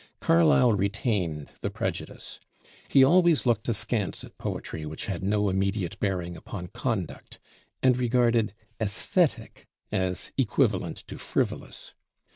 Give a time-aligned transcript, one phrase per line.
[0.19, 2.39] Carlyle retained the prejudice.
[2.87, 7.37] He always looked askance at poetry which had no immediate bearing upon conduct,
[7.83, 11.93] and regarded "æsthetic" as equivalent to frivolous.